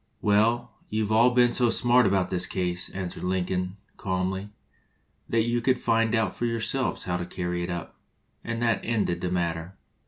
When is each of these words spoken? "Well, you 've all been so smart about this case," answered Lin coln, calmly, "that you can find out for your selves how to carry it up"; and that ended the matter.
"Well, 0.19 0.71
you 0.89 1.05
've 1.05 1.11
all 1.11 1.29
been 1.29 1.53
so 1.53 1.69
smart 1.69 2.07
about 2.07 2.31
this 2.31 2.47
case," 2.47 2.89
answered 2.89 3.21
Lin 3.23 3.45
coln, 3.45 3.77
calmly, 3.97 4.49
"that 5.29 5.43
you 5.43 5.61
can 5.61 5.75
find 5.75 6.15
out 6.15 6.35
for 6.35 6.47
your 6.47 6.59
selves 6.59 7.03
how 7.03 7.17
to 7.17 7.25
carry 7.27 7.61
it 7.61 7.69
up"; 7.69 7.95
and 8.43 8.63
that 8.63 8.81
ended 8.83 9.21
the 9.21 9.29
matter. 9.29 9.75